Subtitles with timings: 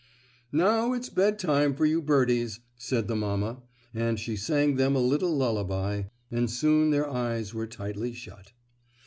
[0.51, 3.61] "Now it's bedtime for you birdies," said the mamma,
[3.93, 8.51] and she sang them a little lullaby and soon their eyes were tightly shut.